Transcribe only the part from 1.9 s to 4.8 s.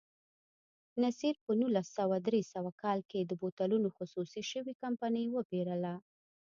سوه درې نوي کال کې د بوتلونو خصوصي شوې